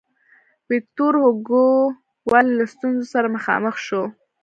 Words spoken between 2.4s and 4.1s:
له ستونزو سره مخامخ شو.